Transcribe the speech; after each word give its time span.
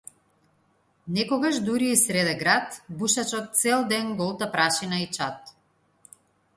Некогаш 1.17 1.55
дури 1.65 1.87
и 1.95 1.99
среде 2.05 2.33
град 2.41 2.69
бушачот 2.97 3.47
цел 3.61 3.79
ден 3.93 4.05
голта 4.19 4.45
прашина 4.53 4.97
и 5.05 5.07
чад. 5.15 5.39